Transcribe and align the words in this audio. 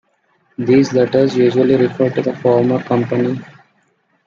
These 0.57 0.93
letters 0.93 1.37
usually 1.37 1.75
refer 1.75 2.09
to 2.09 2.23
the 2.23 2.35
former 2.37 2.81
company. 2.81 3.39